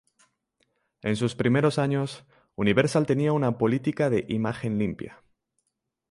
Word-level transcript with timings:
En 1.03 1.15
sus 1.15 1.35
primeros 1.35 1.77
años, 1.77 2.25
Universal 2.55 3.05
tenía 3.05 3.33
una 3.33 3.59
política 3.59 4.09
de 4.09 4.25
"imagen 4.29 4.79
limpia". 4.79 5.21